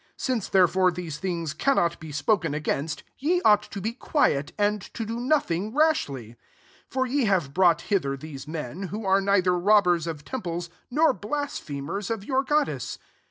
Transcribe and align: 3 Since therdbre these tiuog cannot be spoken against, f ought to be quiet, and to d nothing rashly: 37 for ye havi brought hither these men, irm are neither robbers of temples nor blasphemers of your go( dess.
3 0.17 0.17
Since 0.17 0.49
therdbre 0.49 0.95
these 0.95 1.19
tiuog 1.19 1.59
cannot 1.59 1.99
be 1.99 2.11
spoken 2.11 2.55
against, 2.55 3.03
f 3.23 3.39
ought 3.45 3.61
to 3.61 3.79
be 3.79 3.91
quiet, 3.93 4.51
and 4.57 4.81
to 4.95 5.05
d 5.05 5.13
nothing 5.15 5.75
rashly: 5.75 6.29
37 6.89 6.89
for 6.89 7.05
ye 7.05 7.25
havi 7.27 7.53
brought 7.53 7.81
hither 7.81 8.17
these 8.17 8.47
men, 8.47 8.89
irm 8.89 9.05
are 9.05 9.21
neither 9.21 9.55
robbers 9.55 10.07
of 10.07 10.25
temples 10.25 10.71
nor 10.89 11.13
blasphemers 11.13 12.09
of 12.09 12.25
your 12.25 12.43
go( 12.43 12.63
dess. 12.63 12.97